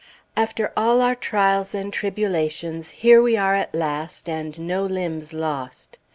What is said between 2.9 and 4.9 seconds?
here we are at last, and no